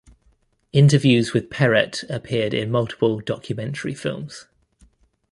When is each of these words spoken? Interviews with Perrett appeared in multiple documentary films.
Interviews 0.73 1.31
with 1.31 1.51
Perrett 1.51 2.03
appeared 2.09 2.55
in 2.55 2.71
multiple 2.71 3.19
documentary 3.19 3.93
films. 3.93 4.47